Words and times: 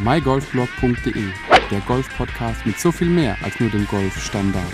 mygolfblog.de, 0.00 1.24
der 1.72 1.80
Golf-Podcast 1.80 2.64
mit 2.64 2.78
so 2.78 2.92
viel 2.92 3.08
mehr 3.08 3.36
als 3.42 3.58
nur 3.58 3.68
dem 3.68 3.84
Golfstandard. 3.88 4.64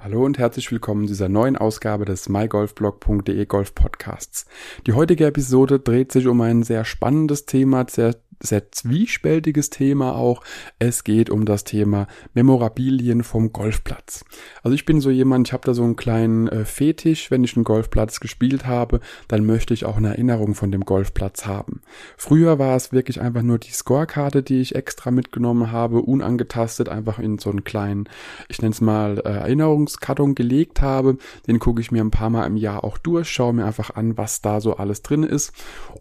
Hallo 0.00 0.24
und 0.24 0.38
herzlich 0.38 0.70
willkommen 0.70 1.08
zu 1.08 1.14
dieser 1.14 1.28
neuen 1.28 1.56
Ausgabe 1.56 2.04
des 2.04 2.28
mygolfblog.de 2.28 3.44
Golf 3.46 3.74
Podcasts. 3.74 4.46
Die 4.86 4.92
heutige 4.92 5.26
Episode 5.26 5.80
dreht 5.80 6.12
sich 6.12 6.28
um 6.28 6.40
ein 6.40 6.62
sehr 6.62 6.84
spannendes 6.84 7.44
Thema, 7.44 7.86
sehr 7.90 8.14
sehr 8.40 8.70
zwiespältiges 8.72 9.70
Thema 9.70 10.14
auch. 10.14 10.42
Es 10.78 11.04
geht 11.04 11.30
um 11.30 11.44
das 11.44 11.64
Thema 11.64 12.06
Memorabilien 12.34 13.22
vom 13.22 13.52
Golfplatz. 13.52 14.24
Also 14.62 14.74
ich 14.74 14.84
bin 14.84 15.00
so 15.00 15.10
jemand, 15.10 15.48
ich 15.48 15.52
habe 15.52 15.64
da 15.64 15.74
so 15.74 15.82
einen 15.82 15.96
kleinen 15.96 16.48
äh, 16.48 16.64
Fetisch, 16.64 17.30
wenn 17.30 17.44
ich 17.44 17.56
einen 17.56 17.64
Golfplatz 17.64 18.20
gespielt 18.20 18.66
habe, 18.66 19.00
dann 19.28 19.44
möchte 19.44 19.74
ich 19.74 19.84
auch 19.84 19.96
eine 19.96 20.08
Erinnerung 20.08 20.54
von 20.54 20.70
dem 20.70 20.84
Golfplatz 20.84 21.46
haben. 21.46 21.80
Früher 22.16 22.58
war 22.58 22.76
es 22.76 22.92
wirklich 22.92 23.20
einfach 23.20 23.42
nur 23.42 23.58
die 23.58 23.70
Scorekarte, 23.70 24.42
die 24.42 24.60
ich 24.60 24.74
extra 24.74 25.10
mitgenommen 25.10 25.72
habe, 25.72 26.02
unangetastet 26.02 26.88
einfach 26.88 27.18
in 27.18 27.38
so 27.38 27.50
einen 27.50 27.64
kleinen, 27.64 28.08
ich 28.48 28.60
nenne 28.62 28.72
es 28.72 28.80
mal 28.80 29.18
äh, 29.18 29.28
Erinnerungskarton 29.28 30.34
gelegt 30.34 30.80
habe. 30.80 31.18
Den 31.46 31.58
gucke 31.58 31.80
ich 31.80 31.90
mir 31.90 32.02
ein 32.02 32.10
paar 32.10 32.30
Mal 32.30 32.46
im 32.46 32.56
Jahr 32.56 32.84
auch 32.84 32.98
durch, 32.98 33.28
schaue 33.28 33.52
mir 33.52 33.64
einfach 33.64 33.90
an, 33.94 34.16
was 34.16 34.40
da 34.40 34.60
so 34.60 34.76
alles 34.76 35.02
drin 35.02 35.22
ist. 35.22 35.52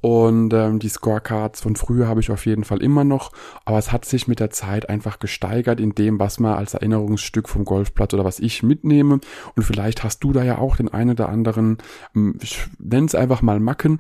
Und 0.02 0.54
ähm, 0.54 0.80
die 0.80 0.90
Scorecards 0.90 1.62
von 1.62 1.76
früher 1.76 2.08
habe 2.08 2.20
ich 2.20 2.27
ich 2.28 2.34
auf 2.34 2.46
jeden 2.46 2.64
Fall 2.64 2.82
immer 2.82 3.04
noch, 3.04 3.32
aber 3.66 3.78
es 3.78 3.92
hat 3.92 4.06
sich 4.06 4.28
mit 4.28 4.40
der 4.40 4.50
Zeit 4.50 4.90
einfach 4.90 5.20
gesteigert 5.20 5.80
in 5.80 5.96
dem, 5.96 6.20
was 6.20 6.40
man 6.40 6.56
als 6.56 6.74
Erinnerungsstück 6.74 7.50
vom 7.50 7.66
Golfplatz 7.66 8.14
oder 8.14 8.26
was 8.26 8.40
ich 8.40 8.64
mitnehme. 8.64 9.20
Und 9.56 9.64
vielleicht 9.64 10.04
hast 10.04 10.24
du 10.24 10.34
da 10.34 10.44
ja 10.44 10.58
auch 10.58 10.76
den 10.76 10.90
einen 10.90 11.12
oder 11.12 11.30
anderen, 11.30 11.78
ähm, 12.16 12.38
ich 12.42 12.60
nenne 12.80 13.08
es 13.08 13.16
einfach 13.16 13.42
mal 13.42 13.60
Macken, 13.60 14.00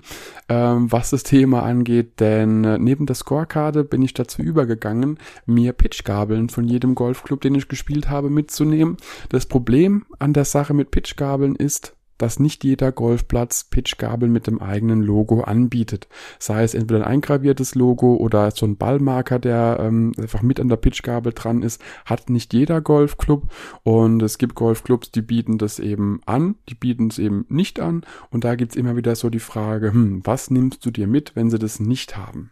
ähm, 0.49 0.91
was 0.91 1.09
das 1.09 1.23
Thema 1.23 1.63
angeht, 1.63 2.19
denn 2.19 2.63
äh, 2.63 2.77
neben 2.77 3.05
der 3.05 3.15
Scorekarte 3.15 3.83
bin 3.83 4.01
ich 4.01 4.13
dazu 4.13 4.41
übergegangen, 4.41 5.17
mir 5.45 5.73
Pitchgabeln 5.73 6.49
von 6.49 6.65
jedem 6.65 6.95
Golfclub, 6.95 7.41
den 7.41 7.55
ich 7.55 7.67
gespielt 7.67 8.09
habe, 8.09 8.29
mitzunehmen. 8.29 8.97
Das 9.29 9.45
Problem 9.45 10.05
an 10.19 10.33
der 10.33 10.45
Sache 10.45 10.73
mit 10.73 10.91
Pitchgabeln 10.91 11.55
ist, 11.55 11.96
dass 12.17 12.39
nicht 12.39 12.63
jeder 12.63 12.91
Golfplatz 12.91 13.65
Pitchgabel 13.65 14.29
mit 14.29 14.47
dem 14.47 14.61
eigenen 14.61 15.01
Logo 15.01 15.41
anbietet. 15.41 16.07
Sei 16.39 16.63
es 16.63 16.73
entweder 16.73 17.01
ein 17.01 17.13
eingraviertes 17.13 17.75
Logo 17.75 18.15
oder 18.15 18.51
so 18.51 18.65
ein 18.65 18.77
Ballmarker, 18.77 19.39
der 19.39 19.77
ähm, 19.81 20.13
einfach 20.19 20.41
mit 20.41 20.59
an 20.59 20.69
der 20.69 20.77
Pitchgabel 20.77 21.33
dran 21.33 21.61
ist, 21.61 21.81
hat 22.05 22.29
nicht 22.29 22.53
jeder 22.53 22.81
Golfclub. 22.81 23.43
Und 23.83 24.21
es 24.21 24.37
gibt 24.37 24.55
Golfclubs, 24.55 25.11
die 25.11 25.21
bieten 25.21 25.57
das 25.57 25.79
eben 25.79 26.21
an, 26.25 26.55
die 26.69 26.75
bieten 26.75 27.07
es 27.07 27.19
eben 27.19 27.45
nicht 27.49 27.79
an. 27.79 28.03
Und 28.31 28.43
da 28.43 28.55
gibt's 28.55 28.75
immer 28.75 28.95
wieder 28.95 29.15
so 29.15 29.29
die 29.29 29.39
Frage, 29.39 29.91
hm, 29.91 30.21
was 30.23 30.49
nimmst 30.49 30.85
du 30.85 30.91
dir 30.91 31.07
mit, 31.07 31.35
wenn 31.35 31.49
sie 31.49 31.59
das 31.59 31.79
nicht 31.79 32.17
haben? 32.17 32.51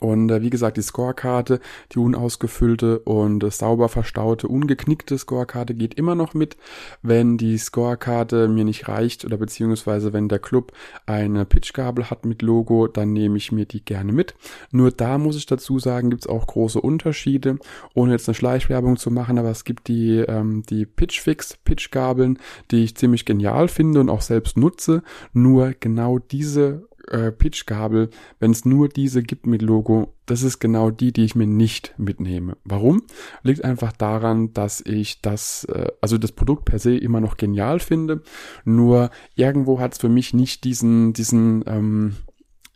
Und 0.00 0.30
äh, 0.30 0.42
wie 0.42 0.50
gesagt, 0.50 0.76
die 0.76 0.82
Scorekarte, 0.82 1.60
die 1.92 1.98
unausgefüllte 1.98 2.98
und 3.00 3.42
äh, 3.42 3.50
sauber 3.50 3.88
verstaute, 3.88 4.48
ungeknickte 4.48 5.16
Scorekarte 5.16 5.74
geht 5.74 5.94
immer 5.94 6.14
noch 6.14 6.34
mit. 6.34 6.56
Wenn 7.02 7.38
die 7.38 7.56
Scorekarte 7.56 8.48
mir 8.48 8.64
nicht 8.64 8.88
reicht 8.88 9.24
oder 9.24 9.36
beziehungsweise 9.36 10.12
wenn 10.12 10.28
der 10.28 10.38
Club 10.38 10.72
eine 11.06 11.44
Pitchgabel 11.44 12.10
hat 12.10 12.26
mit 12.26 12.42
Logo, 12.42 12.88
dann 12.88 13.12
nehme 13.12 13.38
ich 13.38 13.52
mir 13.52 13.64
die 13.64 13.84
gerne 13.84 14.12
mit. 14.12 14.34
Nur 14.70 14.90
da 14.90 15.18
muss 15.18 15.36
ich 15.36 15.46
dazu 15.46 15.78
sagen, 15.78 16.10
gibt 16.10 16.22
es 16.22 16.28
auch 16.28 16.46
große 16.46 16.80
Unterschiede, 16.80 17.58
ohne 17.94 18.12
jetzt 18.12 18.28
eine 18.28 18.34
Schleichwerbung 18.34 18.96
zu 18.96 19.10
machen, 19.10 19.38
aber 19.38 19.50
es 19.50 19.64
gibt 19.64 19.88
die, 19.88 20.18
ähm, 20.18 20.62
die 20.68 20.84
Pitchfix 20.84 21.56
Pitchgabeln, 21.64 22.38
die 22.70 22.84
ich 22.84 22.96
ziemlich 22.96 23.24
genial 23.24 23.68
finde 23.68 24.00
und 24.00 24.10
auch 24.10 24.20
selbst 24.20 24.56
nutze. 24.56 25.02
Nur 25.32 25.74
genau 25.78 26.18
diese 26.18 26.86
äh, 27.10 27.32
Pitchgabel, 27.32 28.10
wenn 28.38 28.50
es 28.50 28.64
nur 28.64 28.88
diese 28.88 29.22
gibt 29.22 29.46
mit 29.46 29.62
Logo, 29.62 30.14
das 30.26 30.42
ist 30.42 30.58
genau 30.58 30.90
die, 30.90 31.12
die 31.12 31.24
ich 31.24 31.34
mir 31.34 31.46
nicht 31.46 31.94
mitnehme. 31.98 32.56
Warum? 32.64 33.02
Liegt 33.42 33.64
einfach 33.64 33.92
daran, 33.92 34.52
dass 34.52 34.80
ich 34.80 35.20
das, 35.20 35.64
äh, 35.64 35.86
also 36.00 36.18
das 36.18 36.32
Produkt 36.32 36.64
per 36.64 36.78
se 36.78 36.96
immer 36.96 37.20
noch 37.20 37.36
genial 37.36 37.78
finde, 37.80 38.22
nur 38.64 39.10
irgendwo 39.34 39.80
hat 39.80 39.94
es 39.94 39.98
für 39.98 40.08
mich 40.08 40.34
nicht 40.34 40.64
diesen, 40.64 41.12
diesen, 41.12 41.64
ähm, 41.66 42.16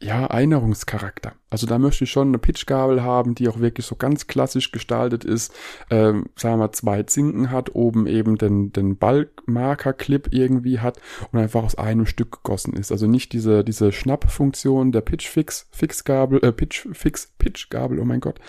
ja, 0.03 0.25
Erinnerungscharakter. 0.25 1.35
Also 1.51 1.67
da 1.67 1.79
möchte 1.79 2.05
ich 2.05 2.11
schon 2.11 2.29
eine 2.29 2.39
Pitchgabel 2.39 3.03
haben, 3.03 3.35
die 3.35 3.49
auch 3.49 3.61
wirklich 3.61 3.85
so 3.85 3.97
ganz 3.97 4.27
klassisch 4.27 4.73
gestaltet 4.73 5.25
ist, 5.25 5.53
ähm, 5.91 6.27
sagen 6.37 6.55
wir 6.55 6.67
mal 6.67 6.73
zwei 6.73 7.03
Zinken 7.03 7.51
hat, 7.51 7.75
oben 7.75 8.07
eben 8.07 8.39
den, 8.39 8.73
den 8.73 8.97
Ballmarker-Clip 8.97 10.29
irgendwie 10.33 10.81
hat 10.81 11.01
und 11.33 11.39
einfach 11.39 11.65
aus 11.65 11.75
einem 11.75 12.07
Stück 12.07 12.43
gegossen 12.43 12.73
ist. 12.73 12.93
Also 12.93 13.07
nicht 13.07 13.35
diese, 13.35 13.63
diese 13.63 13.93
Schnappfunktion 13.93 14.91
der 14.91 15.03
Pitchfix, 15.03 15.67
Fixgabel, 15.71 16.43
äh, 16.43 16.53
Pitchfix, 16.53 17.35
Pitchgabel, 17.37 17.99
oh 17.99 18.05
mein 18.07 18.21
Gott, 18.21 18.41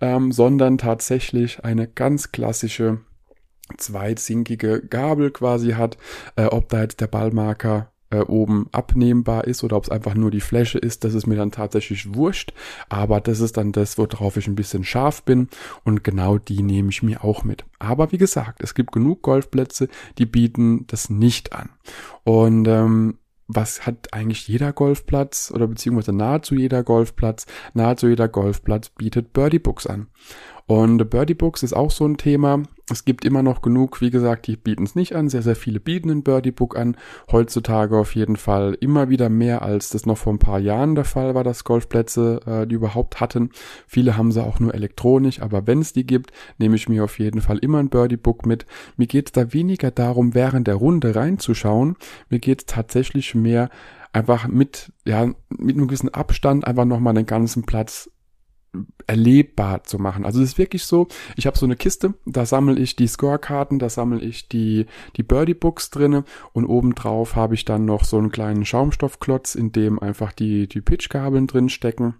ähm, 0.00 0.30
sondern 0.30 0.78
tatsächlich 0.78 1.64
eine 1.64 1.88
ganz 1.88 2.30
klassische 2.30 3.00
zweizinkige 3.76 4.82
Gabel 4.82 5.30
quasi 5.30 5.72
hat, 5.72 5.96
äh, 6.36 6.44
ob 6.44 6.68
da 6.68 6.82
jetzt 6.82 7.00
der 7.00 7.06
Ballmarker 7.06 7.91
äh, 8.12 8.20
oben 8.20 8.68
abnehmbar 8.72 9.44
ist 9.44 9.64
oder 9.64 9.76
ob 9.76 9.84
es 9.84 9.90
einfach 9.90 10.14
nur 10.14 10.30
die 10.30 10.40
Fläche 10.40 10.78
ist, 10.78 11.02
das 11.02 11.14
ist 11.14 11.26
mir 11.26 11.36
dann 11.36 11.50
tatsächlich 11.50 12.14
wurscht. 12.14 12.52
Aber 12.88 13.20
das 13.20 13.40
ist 13.40 13.56
dann 13.56 13.72
das, 13.72 13.98
worauf 13.98 14.36
ich 14.36 14.46
ein 14.46 14.54
bisschen 14.54 14.84
scharf 14.84 15.22
bin 15.22 15.48
und 15.84 16.04
genau 16.04 16.38
die 16.38 16.62
nehme 16.62 16.90
ich 16.90 17.02
mir 17.02 17.24
auch 17.24 17.42
mit. 17.42 17.64
Aber 17.78 18.12
wie 18.12 18.18
gesagt, 18.18 18.62
es 18.62 18.74
gibt 18.74 18.92
genug 18.92 19.22
Golfplätze, 19.22 19.88
die 20.18 20.26
bieten 20.26 20.86
das 20.86 21.10
nicht 21.10 21.52
an. 21.52 21.70
Und 22.24 22.68
ähm, 22.68 23.18
was 23.48 23.86
hat 23.86 24.12
eigentlich 24.12 24.48
jeder 24.48 24.72
Golfplatz 24.72 25.52
oder 25.54 25.66
beziehungsweise 25.66 26.12
nahezu 26.12 26.54
jeder 26.54 26.82
Golfplatz? 26.82 27.46
Nahezu 27.74 28.08
jeder 28.08 28.28
Golfplatz 28.28 28.90
bietet 28.90 29.32
Birdie 29.32 29.58
Books 29.58 29.86
an. 29.86 30.08
Und 30.66 31.10
Birdie 31.10 31.34
Books 31.34 31.62
ist 31.62 31.72
auch 31.72 31.90
so 31.90 32.06
ein 32.06 32.16
Thema. 32.16 32.62
Es 32.90 33.04
gibt 33.04 33.24
immer 33.24 33.42
noch 33.42 33.62
genug, 33.62 34.00
wie 34.00 34.10
gesagt, 34.10 34.46
die 34.46 34.56
bieten 34.56 34.84
es 34.84 34.94
nicht 34.94 35.14
an. 35.14 35.28
Sehr, 35.28 35.42
sehr 35.42 35.56
viele 35.56 35.80
bieten 35.80 36.10
ein 36.10 36.22
Birdie 36.22 36.50
Book 36.50 36.76
an. 36.76 36.96
Heutzutage 37.30 37.96
auf 37.96 38.14
jeden 38.14 38.36
Fall 38.36 38.76
immer 38.80 39.08
wieder 39.08 39.28
mehr, 39.28 39.62
als 39.62 39.90
das 39.90 40.06
noch 40.06 40.18
vor 40.18 40.32
ein 40.32 40.38
paar 40.38 40.58
Jahren 40.58 40.94
der 40.94 41.04
Fall 41.04 41.34
war, 41.34 41.44
dass 41.44 41.64
Golfplätze 41.64 42.40
äh, 42.46 42.66
die 42.66 42.74
überhaupt 42.74 43.20
hatten. 43.20 43.50
Viele 43.86 44.16
haben 44.16 44.32
sie 44.32 44.42
auch 44.42 44.60
nur 44.60 44.74
elektronisch, 44.74 45.40
aber 45.40 45.66
wenn 45.66 45.80
es 45.80 45.92
die 45.92 46.06
gibt, 46.06 46.32
nehme 46.58 46.76
ich 46.76 46.88
mir 46.88 47.04
auf 47.04 47.18
jeden 47.18 47.40
Fall 47.40 47.58
immer 47.58 47.78
ein 47.78 47.88
Birdie 47.88 48.16
Book 48.16 48.46
mit. 48.46 48.66
Mir 48.96 49.06
geht 49.06 49.26
es 49.28 49.32
da 49.32 49.52
weniger 49.52 49.90
darum, 49.90 50.34
während 50.34 50.66
der 50.66 50.76
Runde 50.76 51.14
reinzuschauen. 51.14 51.96
Mir 52.28 52.38
geht 52.38 52.60
es 52.60 52.66
tatsächlich 52.66 53.34
mehr 53.34 53.70
einfach 54.12 54.46
mit, 54.46 54.92
ja, 55.06 55.26
mit 55.48 55.76
einem 55.76 55.88
gewissen 55.88 56.12
Abstand 56.12 56.66
einfach 56.66 56.84
nochmal 56.84 57.14
den 57.14 57.26
ganzen 57.26 57.64
Platz 57.64 58.10
erlebbar 59.06 59.84
zu 59.84 59.98
machen. 59.98 60.24
Also 60.24 60.40
es 60.40 60.50
ist 60.50 60.58
wirklich 60.58 60.84
so, 60.84 61.08
ich 61.36 61.46
habe 61.46 61.58
so 61.58 61.66
eine 61.66 61.76
Kiste, 61.76 62.14
da 62.24 62.46
sammle 62.46 62.80
ich 62.80 62.96
die 62.96 63.06
Scorekarten, 63.06 63.78
da 63.78 63.88
sammle 63.88 64.20
ich 64.20 64.48
die, 64.48 64.86
die 65.16 65.22
Birdie 65.22 65.54
Books 65.54 65.90
drinne 65.90 66.24
und 66.52 66.64
obendrauf 66.64 67.36
habe 67.36 67.54
ich 67.54 67.64
dann 67.64 67.84
noch 67.84 68.04
so 68.04 68.18
einen 68.18 68.32
kleinen 68.32 68.64
Schaumstoffklotz, 68.64 69.54
in 69.54 69.72
dem 69.72 69.98
einfach 69.98 70.32
die, 70.32 70.68
die 70.68 70.80
Pitchgabeln 70.80 71.46
drin 71.46 71.68
stecken. 71.68 72.14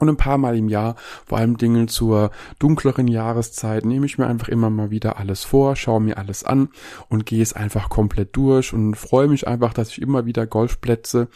Und 0.00 0.08
ein 0.08 0.16
paar 0.16 0.38
Mal 0.38 0.56
im 0.56 0.68
Jahr, 0.68 0.96
vor 1.26 1.38
allem 1.38 1.58
Dingen 1.58 1.86
zur 1.86 2.30
dunkleren 2.58 3.06
Jahreszeit, 3.06 3.84
nehme 3.84 4.06
ich 4.06 4.18
mir 4.18 4.26
einfach 4.26 4.48
immer 4.48 4.70
mal 4.70 4.90
wieder 4.90 5.18
alles 5.18 5.44
vor, 5.44 5.76
schaue 5.76 6.00
mir 6.00 6.16
alles 6.16 6.42
an 6.42 6.70
und 7.08 7.26
gehe 7.26 7.42
es 7.42 7.52
einfach 7.52 7.90
komplett 7.90 8.34
durch 8.34 8.72
und 8.72 8.96
freue 8.96 9.28
mich 9.28 9.46
einfach, 9.46 9.74
dass 9.74 9.90
ich 9.90 10.00
immer 10.00 10.24
wieder 10.24 10.46
Golfplätze, 10.46 11.28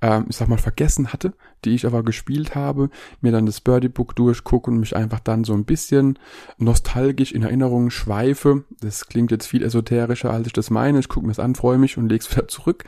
ähm, 0.00 0.26
ich 0.28 0.36
sag 0.36 0.48
mal, 0.48 0.56
vergessen 0.56 1.12
hatte, 1.12 1.34
die 1.64 1.74
ich 1.74 1.84
aber 1.84 2.02
gespielt 2.02 2.54
habe, 2.54 2.90
mir 3.20 3.32
dann 3.32 3.46
das 3.46 3.60
Birdie 3.60 3.88
Book 3.88 4.14
durchgucke 4.14 4.70
und 4.70 4.78
mich 4.78 4.96
einfach 4.96 5.20
dann 5.20 5.42
so 5.42 5.52
ein 5.52 5.64
bisschen 5.64 6.18
nostalgisch 6.58 7.32
in 7.32 7.42
Erinnerungen 7.42 7.90
schweife. 7.90 8.64
Das 8.80 9.06
klingt 9.06 9.32
jetzt 9.32 9.46
viel 9.46 9.62
esoterischer, 9.64 10.30
als 10.30 10.46
ich 10.46 10.52
das 10.52 10.70
meine. 10.70 11.00
Ich 11.00 11.08
gucke 11.08 11.26
mir 11.26 11.32
es 11.32 11.40
an, 11.40 11.56
freue 11.56 11.78
mich 11.78 11.98
und 11.98 12.08
lege 12.08 12.24
es 12.24 12.30
wieder 12.30 12.46
zurück. 12.48 12.84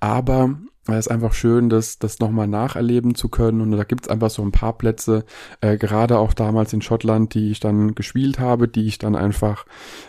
Aber 0.00 0.56
es 0.94 1.06
ist 1.06 1.12
einfach 1.12 1.32
schön, 1.32 1.68
das, 1.68 1.98
das 1.98 2.20
nochmal 2.20 2.46
nacherleben 2.46 3.14
zu 3.14 3.28
können. 3.28 3.60
Und 3.60 3.72
da 3.72 3.84
gibt's 3.84 4.08
einfach 4.08 4.30
so 4.30 4.42
ein 4.42 4.52
paar 4.52 4.78
Plätze, 4.78 5.24
äh, 5.60 5.76
gerade 5.76 6.18
auch 6.18 6.32
damals 6.32 6.72
in 6.72 6.82
Schottland, 6.82 7.34
die 7.34 7.50
ich 7.50 7.60
dann 7.60 7.94
gespielt 7.94 8.38
habe, 8.38 8.68
die 8.68 8.86
ich 8.86 8.98
dann 8.98 9.16
einfach 9.16 9.66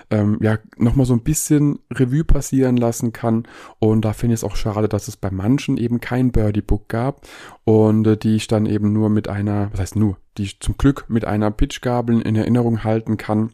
ähm, 0.09 0.37
ja 0.41 0.57
nochmal 0.77 1.05
so 1.05 1.13
ein 1.13 1.23
bisschen 1.23 1.79
Revue 1.91 2.23
passieren 2.23 2.77
lassen 2.77 3.13
kann. 3.13 3.47
Und 3.79 4.05
da 4.05 4.13
finde 4.13 4.35
ich 4.35 4.41
es 4.41 4.43
auch 4.43 4.55
schade, 4.55 4.87
dass 4.87 5.07
es 5.07 5.17
bei 5.17 5.31
manchen 5.31 5.77
eben 5.77 5.99
kein 5.99 6.31
Birdie 6.31 6.61
Book 6.61 6.87
gab 6.89 7.21
und 7.63 8.05
äh, 8.05 8.17
die 8.17 8.35
ich 8.35 8.47
dann 8.47 8.65
eben 8.65 8.93
nur 8.93 9.09
mit 9.09 9.27
einer, 9.27 9.69
was 9.71 9.79
heißt 9.79 9.95
nur, 9.95 10.17
die 10.37 10.43
ich 10.43 10.59
zum 10.59 10.77
Glück 10.77 11.05
mit 11.07 11.25
einer 11.25 11.51
Pitchgabel 11.51 12.21
in 12.21 12.35
Erinnerung 12.35 12.83
halten 12.83 13.17
kann 13.17 13.51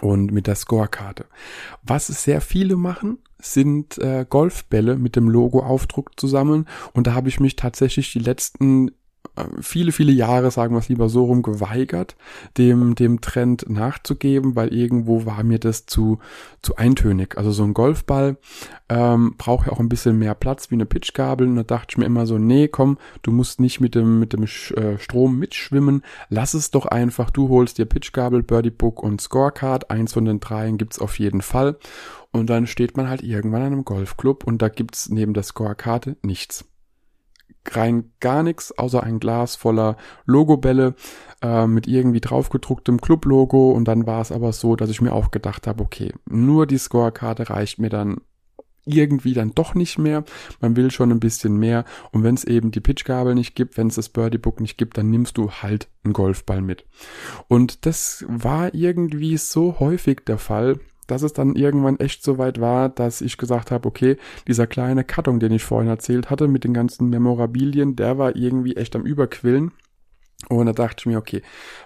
und 0.00 0.32
mit 0.32 0.46
der 0.46 0.56
Scorekarte. 0.56 1.26
Was 1.82 2.06
sehr 2.06 2.40
viele 2.40 2.76
machen, 2.76 3.18
sind 3.40 3.98
äh, 3.98 4.26
Golfbälle 4.28 4.96
mit 4.96 5.16
dem 5.16 5.28
Logo-Aufdruck 5.28 6.18
zu 6.18 6.26
sammeln. 6.26 6.66
Und 6.92 7.06
da 7.06 7.14
habe 7.14 7.28
ich 7.28 7.40
mich 7.40 7.56
tatsächlich 7.56 8.12
die 8.12 8.18
letzten 8.18 8.90
viele, 9.60 9.92
viele 9.92 10.12
Jahre, 10.12 10.50
sagen 10.50 10.74
wir 10.74 10.78
es 10.78 10.88
lieber 10.88 11.08
so 11.08 11.24
rum, 11.24 11.42
geweigert, 11.42 12.16
dem, 12.58 12.94
dem 12.94 13.20
Trend 13.20 13.68
nachzugeben, 13.68 14.56
weil 14.56 14.72
irgendwo 14.72 15.24
war 15.26 15.42
mir 15.42 15.58
das 15.58 15.86
zu, 15.86 16.18
zu 16.62 16.76
eintönig. 16.76 17.36
Also 17.36 17.50
so 17.50 17.64
ein 17.64 17.74
Golfball 17.74 18.38
ähm, 18.88 19.34
braucht 19.38 19.66
ja 19.66 19.72
auch 19.72 19.80
ein 19.80 19.88
bisschen 19.88 20.18
mehr 20.18 20.34
Platz 20.34 20.70
wie 20.70 20.74
eine 20.74 20.86
Pitchgabel. 20.86 21.46
Und 21.46 21.56
da 21.56 21.62
dachte 21.62 21.88
ich 21.90 21.98
mir 21.98 22.06
immer 22.06 22.26
so, 22.26 22.38
nee, 22.38 22.68
komm, 22.68 22.98
du 23.22 23.30
musst 23.30 23.60
nicht 23.60 23.80
mit 23.80 23.94
dem, 23.94 24.18
mit 24.18 24.32
dem 24.32 24.44
äh, 24.44 24.98
Strom 24.98 25.38
mitschwimmen. 25.38 26.02
Lass 26.28 26.54
es 26.54 26.70
doch 26.70 26.86
einfach. 26.86 27.30
Du 27.30 27.48
holst 27.48 27.78
dir 27.78 27.86
Pitchgabel, 27.86 28.42
Birdie 28.42 28.70
Book 28.70 29.02
und 29.02 29.20
Scorecard. 29.20 29.90
Eins 29.90 30.12
von 30.12 30.24
den 30.24 30.40
dreien 30.40 30.78
gibt's 30.78 30.98
auf 30.98 31.18
jeden 31.18 31.42
Fall. 31.42 31.78
Und 32.32 32.48
dann 32.48 32.66
steht 32.66 32.96
man 32.96 33.08
halt 33.08 33.22
irgendwann 33.22 33.62
an 33.62 33.72
einem 33.72 33.84
Golfclub 33.84 34.44
und 34.44 34.62
da 34.62 34.68
gibt's 34.68 35.08
neben 35.08 35.34
der 35.34 35.42
Scorekarte 35.42 36.16
nichts 36.22 36.69
rein 37.68 38.12
gar 38.20 38.42
nichts, 38.42 38.76
außer 38.76 39.02
ein 39.02 39.20
Glas 39.20 39.56
voller 39.56 39.96
Logobälle 40.24 40.94
äh, 41.42 41.66
mit 41.66 41.86
irgendwie 41.86 42.20
draufgedrucktem 42.20 43.00
Club-Logo 43.00 43.72
und 43.72 43.86
dann 43.86 44.06
war 44.06 44.20
es 44.20 44.32
aber 44.32 44.52
so, 44.52 44.76
dass 44.76 44.90
ich 44.90 45.00
mir 45.00 45.12
auch 45.12 45.30
gedacht 45.30 45.66
habe, 45.66 45.82
okay, 45.82 46.12
nur 46.28 46.66
die 46.66 46.78
Scorekarte 46.78 47.50
reicht 47.50 47.78
mir 47.78 47.90
dann 47.90 48.18
irgendwie 48.84 49.34
dann 49.34 49.54
doch 49.54 49.74
nicht 49.74 49.98
mehr. 49.98 50.24
Man 50.60 50.76
will 50.76 50.90
schon 50.90 51.10
ein 51.10 51.20
bisschen 51.20 51.56
mehr. 51.56 51.84
Und 52.12 52.22
wenn 52.22 52.34
es 52.34 52.44
eben 52.44 52.70
die 52.70 52.80
Pitchgabel 52.80 53.34
nicht 53.34 53.54
gibt, 53.54 53.76
wenn 53.76 53.88
es 53.88 53.96
das 53.96 54.08
Birdie 54.08 54.38
Book 54.38 54.60
nicht 54.60 54.78
gibt, 54.78 54.96
dann 54.98 55.10
nimmst 55.10 55.36
du 55.36 55.50
halt 55.50 55.88
einen 56.02 56.12
Golfball 56.12 56.62
mit. 56.62 56.86
Und 57.48 57.86
das 57.86 58.24
war 58.26 58.74
irgendwie 58.74 59.36
so 59.36 59.78
häufig 59.78 60.22
der 60.26 60.38
Fall, 60.38 60.80
dass 61.10 61.22
es 61.22 61.32
dann 61.32 61.56
irgendwann 61.56 61.98
echt 61.98 62.22
so 62.22 62.38
weit 62.38 62.60
war, 62.60 62.88
dass 62.88 63.20
ich 63.20 63.36
gesagt 63.36 63.70
habe, 63.70 63.88
okay, 63.88 64.16
dieser 64.46 64.66
kleine 64.66 65.04
Karton, 65.04 65.40
den 65.40 65.52
ich 65.52 65.64
vorhin 65.64 65.88
erzählt 65.88 66.30
hatte, 66.30 66.48
mit 66.48 66.64
den 66.64 66.74
ganzen 66.74 67.08
Memorabilien, 67.08 67.96
der 67.96 68.18
war 68.18 68.36
irgendwie 68.36 68.76
echt 68.76 68.94
am 68.94 69.02
Überquillen. 69.02 69.72
Und 70.50 70.66
da 70.66 70.72
dachte 70.72 70.96
ich 70.98 71.06
mir, 71.06 71.16
okay, 71.16 71.42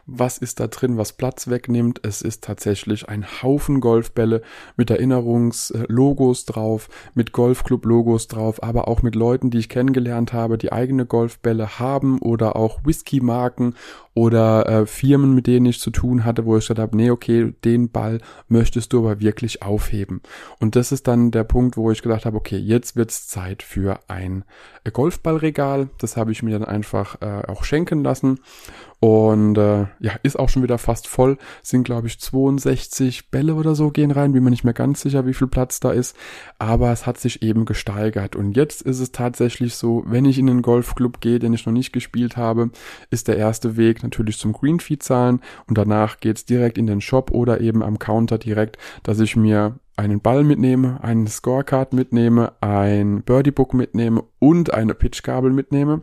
was 0.07 0.39
ist 0.39 0.59
da 0.59 0.69
drin, 0.69 0.97
was 0.97 1.13
Platz 1.13 1.49
wegnimmt? 1.49 2.01
Es 2.03 2.23
ist 2.23 2.45
tatsächlich 2.45 3.11
ein 3.11 3.27
Haufen 3.43 3.81
Golfbälle 3.81 4.41
mit 4.79 4.89
Erinnerungslogos 4.89 6.47
drauf, 6.47 6.89
mit 7.13 7.33
Golfclub-Logos 7.33 8.27
drauf, 8.27 8.63
aber 8.63 8.89
auch 8.89 9.03
mit 9.03 9.17
Leuten, 9.17 9.51
die 9.51 9.59
ich 9.59 9.69
kennengelernt 9.69 10.33
habe, 10.33 10.57
die 10.57 10.73
eigene 10.73 11.05
Golfbälle 11.05 11.79
haben 11.79 12.19
oder 12.21 12.57
auch 12.57 12.81
Whisky-Marken 12.85 13.75
oder 14.15 14.67
äh, 14.67 14.87
Firmen, 14.87 15.35
mit 15.35 15.47
denen 15.47 15.67
ich 15.67 15.81
zu 15.81 15.91
tun 15.91 16.25
hatte, 16.25 16.47
wo 16.47 16.57
ich 16.57 16.65
gesagt 16.65 16.79
habe, 16.79 16.97
nee, 16.97 17.11
okay, 17.11 17.53
den 17.65 17.91
Ball 17.91 18.21
möchtest 18.49 18.93
du 18.93 19.01
aber 19.01 19.21
wirklich 19.21 19.63
aufheben. 19.63 20.23
Und 20.59 20.77
das 20.77 20.91
ist 20.91 21.07
dann 21.07 21.33
der 21.33 21.45
Punkt, 21.45 21.77
wo 21.77 21.91
ich 21.91 22.01
gedacht 22.01 22.25
habe, 22.25 22.37
okay, 22.37 22.57
jetzt 22.57 22.97
wird's 22.97 23.27
Zeit 23.27 23.63
für 23.63 23.99
ein 24.09 24.45
Golfballregal. 24.91 25.89
Das 25.99 26.17
habe 26.17 26.33
ich 26.33 26.43
mir 26.43 26.59
dann 26.59 26.65
einfach 26.65 27.21
äh, 27.21 27.43
auch 27.47 27.65
schenken 27.65 28.03
lassen 28.05 28.39
und 29.05 29.59
äh, 29.59 29.83
ja, 30.01 30.13
ist 30.23 30.39
auch 30.39 30.49
schon 30.49 30.63
wieder 30.63 30.79
fast 30.79 31.09
voll. 31.09 31.37
Sind, 31.63 31.85
glaube 31.85 32.07
ich, 32.07 32.19
62 32.19 33.31
Bälle 33.31 33.55
oder 33.55 33.75
so 33.75 33.91
gehen 33.91 34.11
rein. 34.11 34.33
Bin 34.33 34.43
mir 34.43 34.49
nicht 34.49 34.65
mehr 34.65 34.73
ganz 34.73 35.03
sicher, 35.03 35.27
wie 35.27 35.35
viel 35.35 35.47
Platz 35.47 35.79
da 35.79 35.93
ist. 35.93 36.17
Aber 36.59 36.91
es 36.91 37.05
hat 37.05 37.19
sich 37.19 37.43
eben 37.43 37.67
gesteigert. 37.67 38.35
Und 38.35 38.57
jetzt 38.57 38.81
ist 38.81 39.01
es 39.01 39.13
tatsächlich 39.13 39.75
so, 39.75 40.05
wenn 40.07 40.25
ich 40.25 40.39
in 40.39 40.49
einen 40.49 40.63
Golfclub 40.63 41.21
gehe, 41.21 41.39
den 41.39 41.53
ich 41.53 41.67
noch 41.67 41.75
nicht 41.75 41.93
gespielt 41.93 42.39
habe, 42.39 42.71
ist 43.11 43.29
der 43.29 43.37
erste 43.37 43.77
Weg 43.77 44.03
natürlich 44.03 44.39
zum 44.39 44.55
Greenfee 44.55 44.99
zahlen. 44.99 45.43
Und 45.67 45.77
danach 45.77 46.21
geht's 46.21 46.47
direkt 46.47 46.79
in 46.79 46.87
den 46.87 47.03
Shop 47.03 47.31
oder 47.31 47.61
eben 47.61 47.83
am 47.83 47.99
Counter 47.99 48.39
direkt, 48.39 48.79
dass 49.03 49.21
ich 49.21 49.37
mir 49.37 49.79
einen 49.97 50.23
Ball 50.23 50.45
mitnehme, 50.45 51.05
einen 51.05 51.27
Scorecard 51.27 51.93
mitnehme, 51.93 52.55
ein 52.63 53.23
Birdie 53.23 53.51
Book 53.51 53.75
mitnehme 53.75 54.25
und 54.39 54.73
eine 54.73 54.95
Pitchgabel 54.95 55.53
mitnehme 55.53 56.01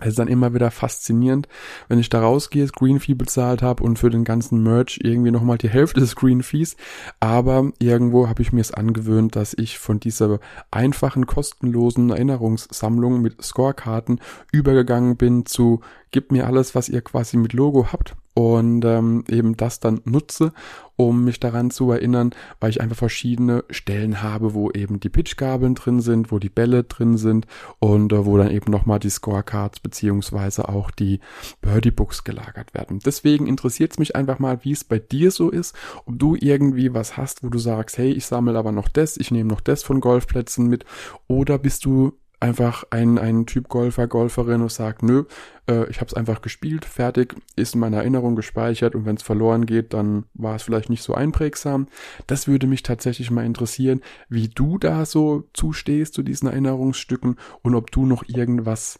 es 0.00 0.08
ist 0.08 0.18
dann 0.18 0.28
immer 0.28 0.54
wieder 0.54 0.70
faszinierend, 0.70 1.48
wenn 1.88 1.98
ich 1.98 2.08
da 2.08 2.20
rausgehe, 2.20 2.66
Screen 2.66 3.00
Fee 3.00 3.14
bezahlt 3.14 3.62
habe 3.62 3.82
und 3.82 3.98
für 3.98 4.10
den 4.10 4.24
ganzen 4.24 4.62
Merch 4.62 4.98
irgendwie 5.02 5.30
nochmal 5.30 5.58
die 5.58 5.68
Hälfte 5.68 6.00
des 6.00 6.10
Screen 6.10 6.42
Fees. 6.42 6.76
Aber 7.20 7.70
irgendwo 7.78 8.28
habe 8.28 8.42
ich 8.42 8.52
mir 8.52 8.60
es 8.60 8.72
angewöhnt, 8.72 9.36
dass 9.36 9.54
ich 9.54 9.78
von 9.78 10.00
dieser 10.00 10.40
einfachen, 10.70 11.26
kostenlosen 11.26 12.10
Erinnerungssammlung 12.10 13.20
mit 13.20 13.42
Scorekarten 13.42 14.20
übergegangen 14.52 15.16
bin 15.16 15.46
zu 15.46 15.80
gib 16.10 16.32
mir 16.32 16.46
alles, 16.46 16.74
was 16.74 16.88
ihr 16.88 17.02
quasi 17.02 17.36
mit 17.36 17.52
Logo 17.52 17.92
habt 17.92 18.16
und 18.34 18.84
ähm, 18.84 19.24
eben 19.28 19.56
das 19.56 19.80
dann 19.80 20.00
nutze, 20.04 20.52
um 20.96 21.24
mich 21.24 21.40
daran 21.40 21.70
zu 21.70 21.90
erinnern, 21.90 22.30
weil 22.60 22.70
ich 22.70 22.80
einfach 22.80 22.96
verschiedene 22.96 23.64
Stellen 23.70 24.22
habe, 24.22 24.54
wo 24.54 24.70
eben 24.70 25.00
die 25.00 25.08
Pitchgabeln 25.08 25.74
drin 25.74 26.00
sind, 26.00 26.30
wo 26.30 26.38
die 26.38 26.48
Bälle 26.48 26.84
drin 26.84 27.16
sind 27.16 27.46
und 27.78 28.12
äh, 28.12 28.24
wo 28.26 28.36
dann 28.36 28.50
eben 28.50 28.70
nochmal 28.70 28.98
die 28.98 29.10
Scorecards 29.10 29.80
beziehungsweise 29.80 30.68
auch 30.68 30.90
die 30.90 31.20
Birdie 31.60 31.90
Books 31.90 32.22
gelagert 32.22 32.74
werden. 32.74 33.00
Deswegen 33.04 33.46
interessiert 33.46 33.92
es 33.92 33.98
mich 33.98 34.14
einfach 34.14 34.38
mal, 34.38 34.60
wie 34.62 34.72
es 34.72 34.84
bei 34.84 34.98
dir 34.98 35.30
so 35.30 35.50
ist, 35.50 35.74
ob 36.04 36.18
du 36.18 36.36
irgendwie 36.38 36.94
was 36.94 37.16
hast, 37.16 37.42
wo 37.42 37.48
du 37.48 37.58
sagst, 37.58 37.98
hey, 37.98 38.12
ich 38.12 38.26
sammle 38.26 38.58
aber 38.58 38.72
noch 38.72 38.88
das, 38.88 39.16
ich 39.16 39.30
nehme 39.30 39.50
noch 39.50 39.60
das 39.60 39.82
von 39.82 40.00
Golfplätzen 40.00 40.68
mit 40.68 40.84
oder 41.26 41.58
bist 41.58 41.84
du 41.84 42.12
einfach 42.40 42.84
ein, 42.90 43.18
ein 43.18 43.46
Typ 43.46 43.68
Golfer, 43.68 44.08
Golferin 44.08 44.62
und 44.62 44.72
sagt, 44.72 45.02
nö, 45.02 45.24
äh, 45.68 45.88
ich 45.90 46.00
habe 46.00 46.06
es 46.06 46.14
einfach 46.14 46.40
gespielt, 46.40 46.84
fertig, 46.86 47.36
ist 47.54 47.74
in 47.74 47.80
meiner 47.80 47.98
Erinnerung 47.98 48.34
gespeichert 48.34 48.94
und 48.94 49.04
wenn 49.04 49.16
es 49.16 49.22
verloren 49.22 49.66
geht, 49.66 49.92
dann 49.92 50.24
war 50.34 50.56
es 50.56 50.62
vielleicht 50.62 50.90
nicht 50.90 51.02
so 51.02 51.14
einprägsam. 51.14 51.86
Das 52.26 52.48
würde 52.48 52.66
mich 52.66 52.82
tatsächlich 52.82 53.30
mal 53.30 53.44
interessieren, 53.44 54.00
wie 54.28 54.48
du 54.48 54.78
da 54.78 55.04
so 55.04 55.48
zustehst 55.52 56.14
zu 56.14 56.22
diesen 56.22 56.48
Erinnerungsstücken 56.48 57.36
und 57.62 57.74
ob 57.74 57.90
du 57.90 58.06
noch 58.06 58.24
irgendwas 58.26 58.98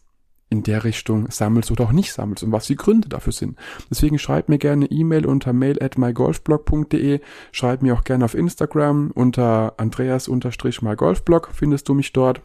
in 0.51 0.65
der 0.65 0.83
Richtung 0.83 1.31
sammelst 1.31 1.71
oder 1.71 1.85
auch 1.85 1.93
nicht 1.93 2.13
sammelst 2.13 2.43
und 2.43 2.51
was 2.53 2.67
die 2.67 2.77
Gründe 2.77 3.09
dafür 3.09 3.33
sind. 3.33 3.57
Deswegen 3.89 4.19
schreib 4.19 4.49
mir 4.49 4.59
gerne 4.59 4.87
E-Mail 4.87 5.25
unter 5.25 5.53
mail 5.53 5.81
at 5.81 5.97
mygolfblog.de, 5.97 7.21
schreib 7.53 7.83
mir 7.83 7.95
auch 7.95 8.03
gerne 8.03 8.25
auf 8.25 8.35
Instagram 8.35 9.13
unter 9.15 9.75
andreas-mygolfblog 9.79 11.51
findest 11.53 11.89
du 11.89 11.95
mich 11.95 12.13
dort 12.13 12.43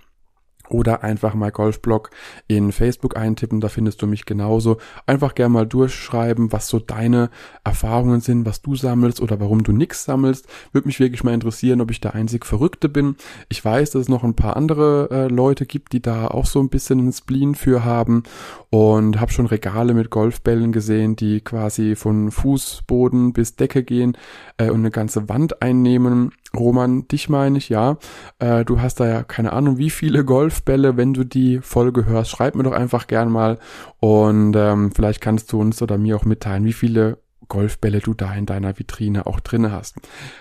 oder 0.69 1.03
einfach 1.03 1.33
mal 1.33 1.51
Golfblog 1.51 2.09
in 2.47 2.71
Facebook 2.71 3.17
eintippen, 3.17 3.61
da 3.61 3.69
findest 3.69 4.01
du 4.01 4.07
mich 4.07 4.25
genauso. 4.25 4.77
Einfach 5.05 5.35
gerne 5.35 5.53
mal 5.53 5.67
durchschreiben, 5.67 6.51
was 6.51 6.67
so 6.67 6.79
deine 6.79 7.29
Erfahrungen 7.63 8.21
sind, 8.21 8.45
was 8.45 8.61
du 8.61 8.75
sammelst 8.75 9.21
oder 9.21 9.39
warum 9.39 9.63
du 9.63 9.71
nix 9.71 10.05
sammelst. 10.05 10.47
Würde 10.71 10.87
mich 10.87 10.99
wirklich 10.99 11.23
mal 11.23 11.33
interessieren, 11.33 11.81
ob 11.81 11.91
ich 11.91 12.01
der 12.01 12.15
einzig 12.15 12.45
Verrückte 12.45 12.89
bin. 12.89 13.15
Ich 13.49 13.63
weiß, 13.63 13.91
dass 13.91 14.03
es 14.03 14.09
noch 14.09 14.23
ein 14.23 14.35
paar 14.35 14.55
andere 14.55 15.09
äh, 15.11 15.27
Leute 15.27 15.65
gibt, 15.65 15.93
die 15.93 16.01
da 16.01 16.27
auch 16.27 16.45
so 16.45 16.59
ein 16.59 16.69
bisschen 16.69 16.99
einen 16.99 17.13
Spleen 17.13 17.55
für 17.55 17.83
haben 17.83 18.23
und 18.69 19.19
habe 19.19 19.31
schon 19.31 19.45
Regale 19.45 19.93
mit 19.93 20.09
Golfbällen 20.09 20.71
gesehen, 20.71 21.15
die 21.15 21.41
quasi 21.41 21.95
von 21.95 22.31
Fußboden 22.31 23.33
bis 23.33 23.55
Decke 23.55 23.83
gehen 23.83 24.17
äh, 24.57 24.69
und 24.69 24.79
eine 24.79 24.91
ganze 24.91 25.29
Wand 25.29 25.61
einnehmen. 25.61 26.31
Roman, 26.55 27.07
dich 27.07 27.29
meine 27.29 27.57
ich, 27.57 27.69
ja. 27.69 27.97
Äh, 28.39 28.65
du 28.65 28.81
hast 28.81 28.99
da 28.99 29.07
ja 29.07 29.23
keine 29.23 29.53
Ahnung, 29.53 29.77
wie 29.77 29.89
viele 29.89 30.23
Golf 30.25 30.55
Golfbälle, 30.55 30.95
wenn 30.95 31.13
du 31.13 31.23
die 31.23 31.59
Folge 31.59 32.05
hörst, 32.05 32.31
schreib 32.31 32.55
mir 32.55 32.63
doch 32.63 32.71
einfach 32.71 33.07
gern 33.07 33.31
mal 33.31 33.57
und 33.99 34.55
ähm, 34.55 34.91
vielleicht 34.93 35.19
kannst 35.19 35.51
du 35.51 35.59
uns 35.59 35.81
oder 35.81 35.97
mir 35.97 36.15
auch 36.15 36.23
mitteilen, 36.23 36.65
wie 36.65 36.73
viele 36.73 37.17
Golfbälle 37.47 37.99
du 37.99 38.13
da 38.13 38.33
in 38.33 38.45
deiner 38.45 38.77
Vitrine 38.79 39.25
auch 39.25 39.39
drinne 39.39 39.71
hast. 39.71 39.97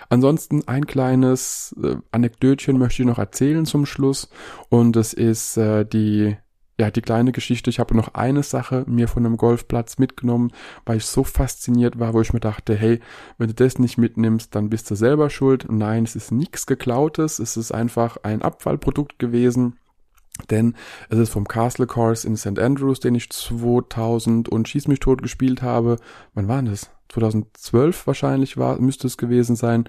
Ansonsten 0.08 0.68
ein 0.68 0.86
kleines 0.86 1.74
äh, 1.82 1.96
Anekdötchen 2.12 2.78
möchte 2.78 3.02
ich 3.02 3.08
noch 3.08 3.18
erzählen 3.18 3.66
zum 3.66 3.86
Schluss 3.86 4.28
und 4.68 4.96
es 4.96 5.14
ist 5.14 5.56
äh, 5.56 5.84
die 5.84 6.36
ja, 6.78 6.90
die 6.90 7.02
kleine 7.02 7.32
Geschichte. 7.32 7.70
Ich 7.70 7.78
habe 7.78 7.96
noch 7.96 8.14
eine 8.14 8.42
Sache 8.42 8.84
mir 8.88 9.06
von 9.06 9.24
einem 9.24 9.36
Golfplatz 9.36 9.98
mitgenommen, 9.98 10.52
weil 10.84 10.96
ich 10.96 11.06
so 11.06 11.22
fasziniert 11.22 11.98
war, 11.98 12.14
wo 12.14 12.20
ich 12.20 12.32
mir 12.32 12.40
dachte, 12.40 12.74
hey, 12.74 13.00
wenn 13.38 13.48
du 13.48 13.54
das 13.54 13.78
nicht 13.78 13.96
mitnimmst, 13.96 14.54
dann 14.54 14.70
bist 14.70 14.90
du 14.90 14.96
selber 14.96 15.30
schuld. 15.30 15.66
Nein, 15.70 16.04
es 16.04 16.16
ist 16.16 16.32
nichts 16.32 16.66
geklautes, 16.66 17.38
es 17.38 17.56
ist 17.56 17.72
einfach 17.72 18.16
ein 18.22 18.42
Abfallprodukt 18.42 19.18
gewesen. 19.18 19.78
Denn 20.50 20.74
es 21.10 21.18
ist 21.18 21.30
vom 21.30 21.46
Castle 21.46 21.86
Course 21.86 22.26
in 22.26 22.36
St. 22.36 22.58
Andrews, 22.58 22.98
den 22.98 23.14
ich 23.14 23.30
2000 23.30 24.48
und 24.48 24.68
Schieß 24.68 24.88
mich 24.88 24.98
tot 24.98 25.22
gespielt 25.22 25.62
habe. 25.62 25.96
Wann 26.34 26.48
war 26.48 26.60
das? 26.62 26.90
2012 27.10 28.08
wahrscheinlich 28.08 28.56
war, 28.56 28.80
müsste 28.80 29.06
es 29.06 29.16
gewesen 29.16 29.54
sein, 29.54 29.88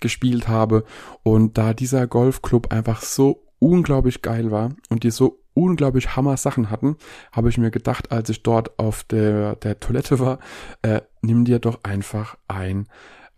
gespielt 0.00 0.48
habe. 0.48 0.84
Und 1.22 1.58
da 1.58 1.74
dieser 1.74 2.06
Golfclub 2.06 2.72
einfach 2.72 3.02
so 3.02 3.44
unglaublich 3.58 4.22
geil 4.22 4.50
war 4.50 4.70
und 4.88 5.04
die 5.04 5.10
so 5.10 5.41
unglaublich 5.54 6.16
Hammer 6.16 6.36
Sachen 6.36 6.70
hatten, 6.70 6.96
habe 7.32 7.48
ich 7.48 7.58
mir 7.58 7.70
gedacht, 7.70 8.12
als 8.12 8.28
ich 8.30 8.42
dort 8.42 8.78
auf 8.78 9.04
der, 9.04 9.56
der 9.56 9.80
Toilette 9.80 10.18
war, 10.18 10.38
äh, 10.82 11.02
nimm 11.20 11.44
dir 11.44 11.58
doch 11.58 11.80
einfach 11.84 12.36
ein, 12.48 12.88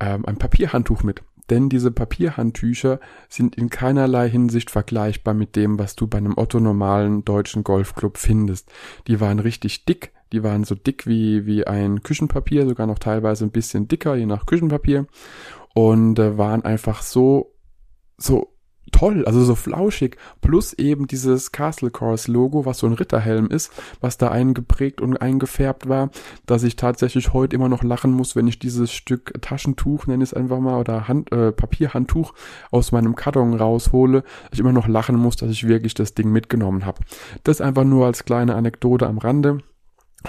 ähm, 0.01 0.25
ein 0.27 0.37
Papierhandtuch 0.37 1.03
mit 1.03 1.23
denn 1.51 1.69
diese 1.69 1.91
Papierhandtücher 1.91 3.01
sind 3.29 3.57
in 3.57 3.69
keinerlei 3.69 4.29
Hinsicht 4.31 4.71
vergleichbar 4.71 5.35
mit 5.35 5.57
dem, 5.57 5.79
was 5.79 5.95
du 5.95 6.07
bei 6.07 6.19
einem 6.19 6.39
Otto 6.39 6.61
normalen 6.61 7.25
deutschen 7.25 7.65
Golfclub 7.65 8.17
findest. 8.17 8.71
Die 9.07 9.21
waren 9.21 9.39
richtig 9.39 9.85
dick, 9.85 10.13
die 10.33 10.43
waren 10.43 10.65
so 10.65 10.75
dick 10.75 11.07
wie, 11.07 11.45
wie 11.47 11.67
ein 11.67 12.03
Küchenpapier, 12.03 12.67
sogar 12.67 12.87
noch 12.87 12.99
teilweise 12.99 13.45
ein 13.45 13.51
bisschen 13.51 13.89
dicker, 13.89 14.15
je 14.15 14.27
nach 14.27 14.47
Küchenpapier 14.47 15.07
und 15.75 16.19
äh, 16.19 16.39
waren 16.39 16.65
einfach 16.65 17.03
so, 17.03 17.55
so 18.17 18.54
toll, 18.93 19.25
also 19.25 19.43
so 19.43 19.55
flauschig, 19.55 20.17
plus 20.41 20.73
eben 20.75 21.07
dieses 21.07 21.53
Castle 21.53 21.91
Course 21.91 22.31
Logo, 22.31 22.65
was 22.65 22.79
so 22.79 22.87
ein 22.87 22.93
Ritterhelm 22.93 23.49
ist, 23.49 23.73
was 24.01 24.19
da 24.19 24.31
eingeprägt 24.31 25.01
und 25.01 25.17
eingefärbt 25.17 25.89
war, 25.89 26.11
dass 26.47 26.63
ich 26.63 26.77
tatsächlich 26.77 27.33
heute 27.33 27.57
immer 27.57 27.69
noch 27.69 27.83
lachen 27.83 28.13
muss, 28.13 28.37
wenn 28.37 28.47
ich 28.47 28.59
dieses 28.59 28.93
Stück 28.93 29.35
Taschentuch, 29.41 30.07
nenne 30.07 30.23
ich 30.23 30.31
es 30.31 30.35
einfach 30.35 30.61
mal, 30.61 30.79
oder 30.79 31.09
Hand, 31.09 31.33
äh, 31.33 31.53
Papierhandtuch 31.53 32.35
aus 32.71 32.93
meinem 32.93 33.17
Karton 33.17 33.55
raushole, 33.55 34.25
ich 34.53 34.61
immer 34.61 34.73
noch 34.73 34.89
lachen 34.89 35.17
muss, 35.17 35.37
dass 35.37 35.51
ich 35.51 35.67
wirklich 35.67 35.95
das 35.95 36.15
Ding 36.15 36.31
mitgenommen 36.31 36.87
habe. 36.87 37.01
Das 37.43 37.61
einfach 37.61 37.85
nur 37.85 38.07
als 38.07 38.25
kleine 38.25 38.55
Anekdote 38.55 39.07
am 39.07 39.19
Rande 39.19 39.59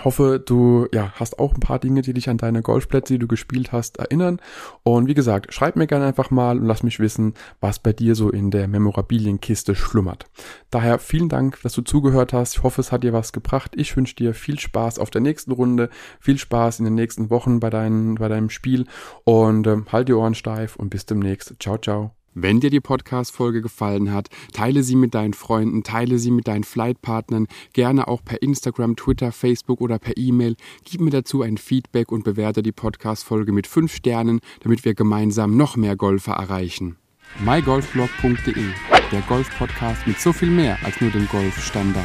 hoffe, 0.03 0.43
du 0.45 0.87
ja, 0.93 1.13
hast 1.15 1.39
auch 1.39 1.53
ein 1.53 1.59
paar 1.59 1.79
Dinge, 1.79 2.01
die 2.01 2.13
dich 2.13 2.29
an 2.29 2.37
deine 2.37 2.61
Golfplätze, 2.61 3.13
die 3.13 3.19
du 3.19 3.27
gespielt 3.27 3.71
hast, 3.71 3.97
erinnern. 3.97 4.39
Und 4.83 5.07
wie 5.07 5.13
gesagt, 5.13 5.53
schreib 5.53 5.75
mir 5.75 5.87
gerne 5.87 6.05
einfach 6.05 6.31
mal 6.31 6.59
und 6.59 6.65
lass 6.65 6.83
mich 6.83 6.99
wissen, 6.99 7.33
was 7.61 7.79
bei 7.79 7.93
dir 7.93 8.15
so 8.15 8.29
in 8.29 8.51
der 8.51 8.67
Memorabilienkiste 8.67 9.75
schlummert. 9.75 10.25
Daher 10.69 10.99
vielen 10.99 11.29
Dank, 11.29 11.61
dass 11.61 11.73
du 11.73 11.81
zugehört 11.81 12.33
hast. 12.33 12.57
Ich 12.57 12.63
hoffe, 12.63 12.81
es 12.81 12.91
hat 12.91 13.03
dir 13.03 13.13
was 13.13 13.31
gebracht. 13.31 13.71
Ich 13.75 13.95
wünsche 13.95 14.15
dir 14.15 14.33
viel 14.33 14.59
Spaß 14.59 14.99
auf 14.99 15.09
der 15.09 15.21
nächsten 15.21 15.51
Runde, 15.51 15.89
viel 16.19 16.37
Spaß 16.37 16.79
in 16.79 16.85
den 16.85 16.95
nächsten 16.95 17.29
Wochen 17.29 17.59
bei, 17.59 17.69
dein, 17.69 18.15
bei 18.15 18.27
deinem 18.27 18.49
Spiel 18.49 18.85
und 19.23 19.67
ähm, 19.67 19.85
halt 19.91 20.09
die 20.09 20.13
Ohren 20.13 20.35
steif 20.35 20.75
und 20.75 20.89
bis 20.89 21.05
demnächst. 21.05 21.55
Ciao, 21.59 21.77
ciao. 21.77 22.25
Wenn 22.38 22.60
dir 22.60 22.70
die 22.70 22.82
Podcast-Folge 22.82 23.62
gefallen 23.62 24.12
hat, 24.12 24.27
teile 24.51 24.84
sie 24.84 24.98
mit 24.98 25.15
deinen 25.15 25.34
Freunden, 25.34 25.84
teile 25.84 26.20
sie 26.20 26.32
mit 26.32 26.50
deinen 26.50 26.65
Flightpartnern, 26.65 27.48
gerne 27.72 28.10
auch 28.10 28.25
per 28.25 28.42
Instagram, 28.42 28.98
Twitter, 28.98 29.32
Facebook 29.32 29.80
oder 29.80 30.00
per 30.00 30.18
E-Mail. 30.18 30.58
Gib 30.84 31.00
mir 31.00 31.12
dazu 31.12 31.44
ein 31.44 31.58
Feedback 31.58 32.12
und 32.12 32.25
bewerte 32.25 32.62
die 32.62 32.74
Podcast-Folge 32.74 33.54
mit 33.54 33.68
5 33.68 33.96
Sternen, 33.96 34.42
damit 34.60 34.84
wir 34.84 34.96
gemeinsam 34.96 35.56
noch 35.56 35.77
mehr 35.77 35.96
Golfer 35.96 36.34
erreichen. 36.34 36.98
mygolfblog.de, 37.39 38.65
der 39.13 39.22
Golf-Podcast 39.22 40.06
mit 40.06 40.20
so 40.20 40.34
viel 40.34 40.50
mehr 40.50 40.77
als 40.84 41.00
nur 41.00 41.12
dem 41.12 41.30
Golfstandard. 41.30 42.04